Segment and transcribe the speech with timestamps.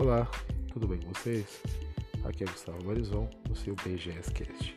[0.00, 0.30] Olá,
[0.72, 1.60] tudo bem com vocês?
[2.22, 4.72] Aqui é Gustavo Barizon, do seu BGS Cast.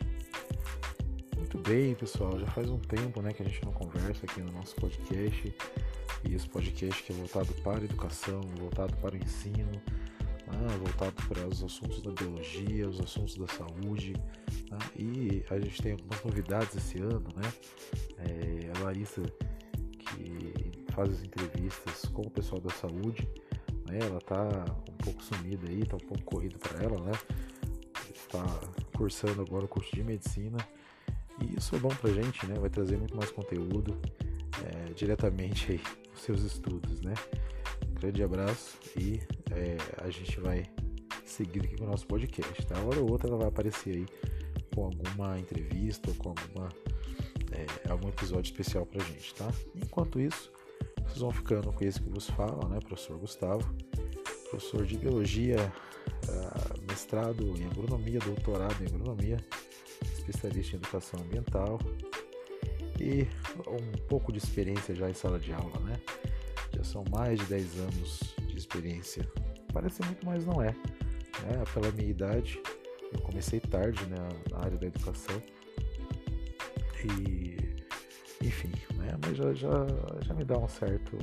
[1.36, 4.50] Muito bem, pessoal, já faz um tempo né, que a gente não conversa aqui no
[4.50, 5.54] nosso podcast.
[6.28, 9.70] E esse podcast que é voltado para a educação, voltado para o ensino,
[10.48, 14.14] né, voltado para os assuntos da biologia, os assuntos da saúde.
[14.72, 17.52] Né, e a gente tem algumas novidades esse ano, né?
[18.18, 19.22] É, a Larissa,
[20.00, 23.28] que faz as entrevistas com o pessoal da saúde,
[23.86, 24.64] né, ela está
[25.02, 27.12] pouco sumida aí, tá um pouco corrido para ela, né?
[28.14, 28.42] Está
[28.96, 30.58] cursando agora o curso de medicina
[31.40, 32.54] e isso é bom pra gente, né?
[32.58, 34.00] Vai trazer muito mais conteúdo
[34.64, 37.14] é, diretamente aí nos seus estudos, né?
[37.88, 40.64] Um grande abraço e é, a gente vai
[41.24, 42.78] seguir aqui com o nosso podcast, tá?
[42.80, 44.06] Hora ou outra ela vai aparecer aí
[44.74, 46.68] com alguma entrevista ou com alguma,
[47.52, 49.50] é, algum episódio especial pra gente, tá?
[49.74, 50.50] Enquanto isso,
[51.04, 52.78] vocês vão ficando com esse que vos fala, né?
[52.80, 53.74] Professor Gustavo
[54.52, 55.72] professor de biologia,
[56.28, 59.38] ah, mestrado em agronomia, doutorado em agronomia,
[60.12, 61.78] especialista em educação ambiental
[63.00, 63.26] e
[63.66, 65.98] um pouco de experiência já em sala de aula, né?
[66.76, 69.26] Já são mais de 10 anos de experiência.
[69.72, 70.70] Parece muito, mas não é.
[70.70, 71.64] Né?
[71.72, 72.60] Pela minha idade,
[73.12, 74.16] eu comecei tarde né,
[74.50, 75.42] na área da educação.
[77.04, 77.56] E,
[78.42, 79.18] enfim, né?
[79.24, 79.86] mas já, já,
[80.20, 81.16] já me dá um certo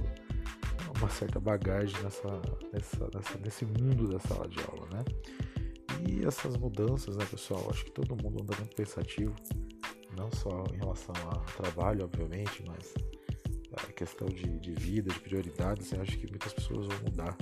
[1.00, 2.42] uma certa bagagem nessa,
[2.74, 5.04] nessa, nessa, nesse mundo da sala de aula, né?
[6.08, 7.68] E essas mudanças, né, pessoal?
[7.70, 9.34] Acho que todo mundo anda muito pensativo,
[10.18, 12.94] não só em relação ao trabalho, obviamente, mas
[13.74, 15.92] a questão de, de vida, de prioridades.
[15.92, 17.36] Eu acho que muitas pessoas vão mudar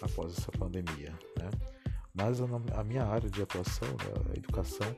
[0.00, 1.50] após essa pandemia, né?
[2.14, 4.96] Mas a, a minha área de atuação, né, a educação,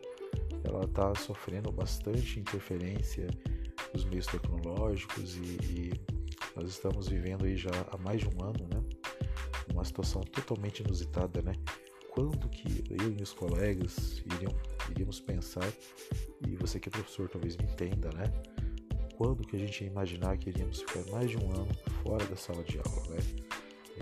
[0.64, 3.28] ela está sofrendo bastante interferência
[3.92, 6.14] dos meios tecnológicos e, e
[6.56, 8.83] nós estamos vivendo aí já há mais de um ano, né?
[9.72, 11.52] Uma situação totalmente inusitada, né?
[12.10, 14.54] Quando que eu e meus colegas iriam,
[14.91, 15.69] iríamos pensar,
[16.47, 18.25] e você que é professor talvez me entenda, né?
[19.16, 21.69] Quando que a gente ia imaginar que iríamos ficar mais de um ano
[22.03, 23.19] fora da sala de aula, né?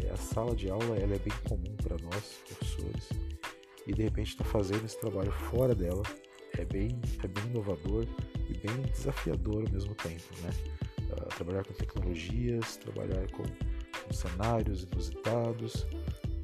[0.04, 3.08] É, a sala de aula ela é bem comum para nós, professores,
[3.86, 6.02] e de repente estar tá fazendo esse trabalho fora dela
[6.58, 8.06] é bem, é bem inovador
[8.48, 10.50] e bem desafiador ao mesmo tempo, né?
[11.34, 15.86] Trabalhar com tecnologias, trabalhar com, com cenários inusitados.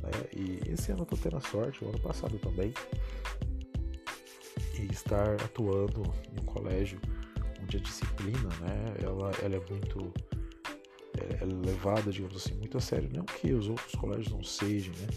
[0.02, 0.10] Né?
[0.36, 2.72] E esse ano eu estou tendo a sorte, o ano passado também,
[4.78, 6.02] e estar atuando
[6.32, 7.00] em um colégio
[7.62, 10.12] onde a disciplina, né, ela, ela é muito
[11.18, 13.10] é, é levada, digamos assim, muito a sério.
[13.12, 15.08] Não que os outros colégios não sejam, né?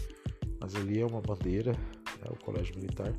[0.60, 3.12] Mas ali é uma bandeira, né, o colégio militar,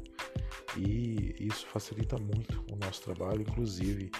[0.78, 4.12] e isso facilita muito o nosso trabalho, inclusive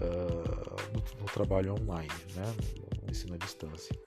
[0.00, 2.54] uh, no, no, trabalho online, né,
[3.02, 3.98] no, ensino à distância.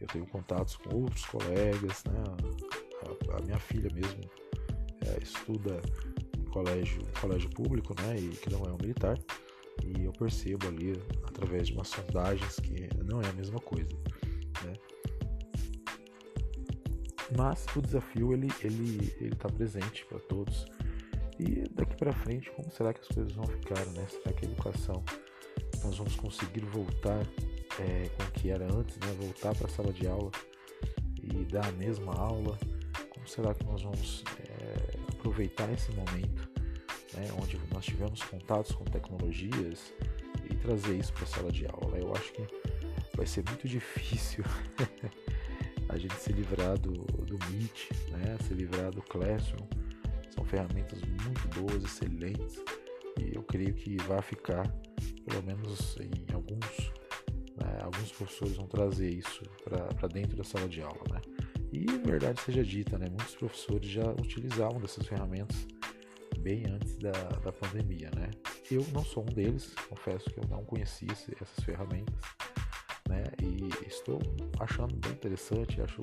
[0.00, 2.22] Eu tenho contatos com outros colegas, né,
[3.30, 4.20] a, a minha filha mesmo
[5.06, 5.80] é, estuda
[6.38, 9.18] em colégio, colégio público, né, e que não é um militar,
[9.84, 10.92] e eu percebo ali
[11.24, 13.90] através de umas sondagens que não é a mesma coisa,
[14.64, 14.74] né.
[17.36, 20.66] Mas o desafio ele ele ele está presente para todos.
[21.44, 24.06] E daqui para frente, como será que as coisas vão ficar, né?
[24.08, 25.02] Será que a educação
[25.82, 27.26] nós vamos conseguir voltar
[27.80, 29.12] é, com o que era antes, né?
[29.18, 30.30] voltar para a sala de aula
[31.20, 32.56] e dar a mesma aula?
[33.10, 36.48] Como será que nós vamos é, aproveitar esse momento
[37.14, 37.28] né?
[37.40, 39.92] onde nós tivemos contatos com tecnologias
[40.48, 41.98] e trazer isso para a sala de aula?
[41.98, 42.46] Eu acho que
[43.16, 44.44] vai ser muito difícil
[45.88, 48.38] a gente se livrar do, do Meet, né?
[48.46, 49.66] se livrar do Classroom.
[50.34, 52.62] São ferramentas muito boas, excelentes
[53.18, 54.66] e eu creio que vai ficar
[55.24, 56.92] pelo menos em alguns,
[57.56, 61.20] né, alguns professores vão trazer isso para dentro da sala de aula, né?
[61.72, 65.66] E verdade seja dita, né, muitos professores já utilizavam dessas ferramentas
[66.40, 68.30] bem antes da, da pandemia, né?
[68.70, 72.14] Eu não sou um deles, confesso que eu não conhecia essas ferramentas,
[73.08, 73.24] né?
[73.40, 74.18] E estou
[74.58, 76.00] achando bem interessante, acho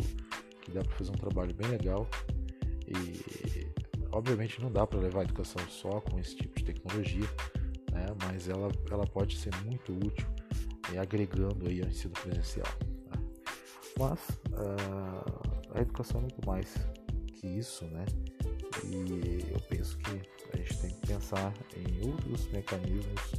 [0.62, 2.08] que dá para fazer um trabalho bem legal
[2.88, 3.68] e
[4.12, 7.28] obviamente não dá para levar a educação só com esse tipo de tecnologia,
[7.92, 8.06] né?
[8.26, 10.28] mas ela, ela pode ser muito útil
[10.94, 12.68] e agregando aí ao ensino presencial.
[12.82, 13.24] Né?
[13.98, 14.20] Mas
[14.54, 16.74] uh, a educação é muito mais
[17.28, 18.06] que isso, né?
[18.86, 20.22] E eu penso que
[20.54, 23.34] a gente tem que pensar em outros mecanismos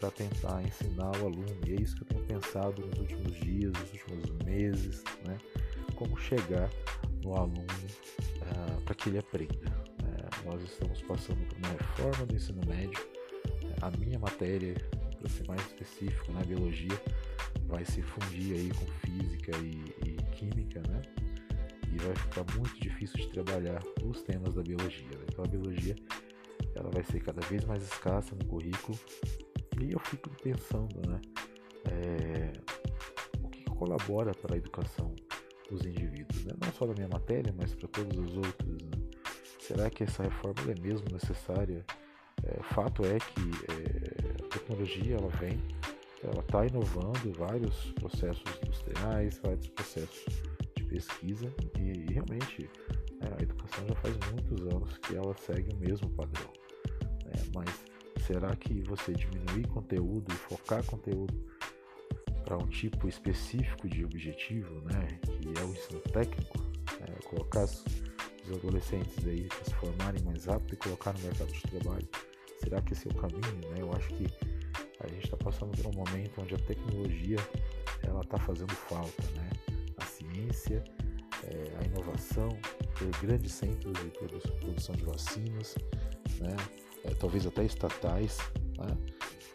[0.00, 1.56] para tentar ensinar o aluno.
[1.66, 5.38] E é isso que eu tenho pensado nos últimos dias, nos últimos meses, né?
[5.94, 6.68] Como chegar
[7.22, 9.71] no aluno uh, para que ele aprenda.
[10.44, 13.00] Nós estamos passando por uma reforma do ensino médio
[13.80, 14.74] a minha matéria,
[15.18, 17.00] para ser mais específico, né, biologia,
[17.66, 21.02] vai se fundir aí com física e, e, química, né?
[21.92, 25.08] e vai ficar muito difícil de trabalhar os temas da biologia.
[25.10, 25.24] Né?
[25.28, 25.94] Então a biologia
[26.74, 28.98] ela vai ser cada vez mais escassa no currículo
[29.80, 31.20] e eu fico pensando, né?
[31.90, 32.52] É,
[33.42, 35.14] o que colabora para a educação
[35.68, 36.52] dos indivíduos, né?
[36.64, 38.82] não só da minha matéria, mas para todas as outras.
[38.82, 39.01] Né?
[39.72, 41.82] Será que essa reforma é mesmo necessária?
[42.44, 43.40] É, fato é que
[43.72, 45.58] é, a tecnologia ela vem,
[46.22, 50.26] ela está inovando vários processos industriais, vários processos
[50.76, 52.68] de pesquisa e, e realmente
[53.22, 56.52] é, a educação já faz muitos anos que ela segue o mesmo padrão.
[57.24, 57.42] Né?
[57.54, 57.70] Mas
[58.26, 61.32] será que você diminuir conteúdo e focar conteúdo
[62.44, 66.58] para um tipo específico de objetivo, né, que é o ensino técnico,
[67.00, 67.66] né, colocar
[68.44, 72.08] os adolescentes aí se formarem mais rápido e colocar no mercado de trabalho,
[72.62, 73.70] será que esse é o caminho?
[73.70, 73.76] Né?
[73.78, 74.26] Eu acho que
[75.00, 77.38] a gente está passando por um momento onde a tecnologia
[78.02, 79.50] ela está fazendo falta, né?
[79.98, 80.82] A ciência,
[81.44, 82.48] é, a inovação,
[82.98, 85.74] ter grandes centros de produção de vacinas,
[86.40, 86.56] né?
[87.04, 88.38] É, talvez até estatais,
[88.78, 88.96] né?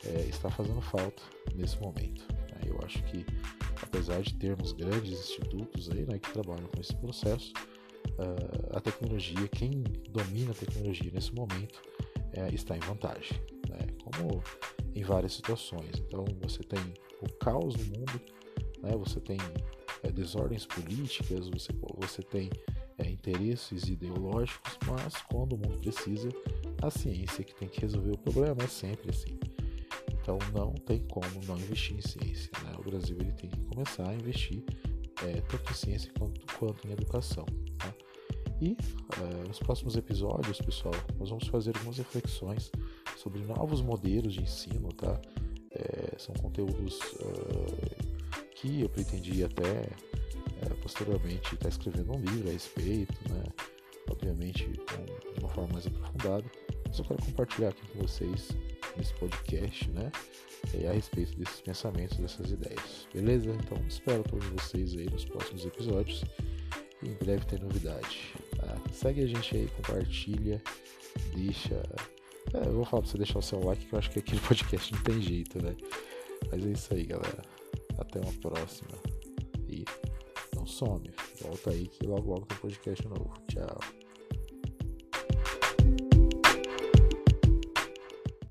[0.05, 1.23] é, está fazendo falta
[1.55, 2.25] nesse momento.
[2.51, 2.61] Né?
[2.65, 3.25] Eu acho que
[3.81, 7.53] apesar de termos grandes institutos aí, né, que trabalham com esse processo,
[8.71, 11.81] a tecnologia, quem domina a tecnologia nesse momento
[12.33, 13.39] é, está em vantagem,
[13.69, 13.79] né?
[14.03, 14.43] como
[14.95, 15.97] em várias situações.
[15.99, 18.21] Então você tem o caos no mundo,
[18.81, 18.91] né?
[18.97, 19.37] você tem
[20.03, 22.49] é, desordens políticas, você, você tem
[22.97, 26.29] é, interesses ideológicos, mas quando o mundo precisa,
[26.81, 29.37] a ciência que tem que resolver o problema é sempre assim.
[30.21, 32.51] Então não tem como não investir em ciência.
[32.63, 32.73] Né?
[32.77, 34.63] O Brasil ele tem que começar a investir
[35.23, 37.45] é, tanto em ciência quanto, quanto em educação.
[37.77, 37.93] Tá?
[38.61, 38.75] E
[39.21, 42.71] é, nos próximos episódios, pessoal, nós vamos fazer algumas reflexões
[43.15, 45.19] sobre novos modelos de ensino, tá?
[45.71, 49.89] É, são conteúdos uh, que eu pretendi até
[50.61, 53.43] é, posteriormente estar tá escrevendo um livro a respeito, né?
[54.09, 56.45] Obviamente com, de uma forma mais aprofundada.
[56.87, 58.49] Mas eu quero compartilhar aqui com vocês
[58.95, 60.11] nesse podcast, né?
[60.87, 63.07] A respeito desses pensamentos, dessas ideias.
[63.13, 63.49] Beleza?
[63.49, 66.23] Então espero todos vocês aí nos próximos episódios.
[67.03, 68.33] E em breve tem novidade.
[68.57, 68.77] Tá?
[68.91, 70.61] Segue a gente aí, compartilha,
[71.35, 71.81] deixa
[72.53, 74.39] é, eu vou falar pra você deixar o seu like, que eu acho que aquele
[74.41, 75.75] podcast não tem jeito, né?
[76.51, 77.41] Mas é isso aí, galera.
[77.97, 78.91] Até uma próxima.
[79.67, 79.83] E
[80.55, 81.11] não some.
[81.41, 83.33] Volta aí que logo logo tem podcast novo.
[83.47, 83.96] Tchau.